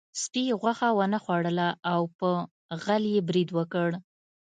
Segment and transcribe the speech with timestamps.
[0.21, 2.29] سپي غوښه ونه خوړله او په
[2.83, 3.89] غل یې برید وکړ.